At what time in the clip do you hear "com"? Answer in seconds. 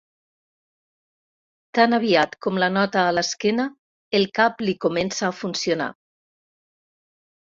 2.45-2.57